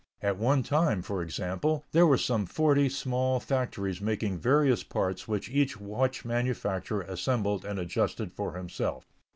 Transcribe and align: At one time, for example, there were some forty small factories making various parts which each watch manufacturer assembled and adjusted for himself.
At 0.23 0.39
one 0.39 0.63
time, 0.63 1.03
for 1.03 1.21
example, 1.21 1.85
there 1.91 2.07
were 2.07 2.17
some 2.17 2.47
forty 2.47 2.89
small 2.89 3.39
factories 3.39 4.01
making 4.01 4.39
various 4.39 4.81
parts 4.83 5.27
which 5.27 5.51
each 5.51 5.79
watch 5.79 6.25
manufacturer 6.25 7.03
assembled 7.03 7.63
and 7.65 7.77
adjusted 7.77 8.33
for 8.33 8.53
himself. 8.57 9.05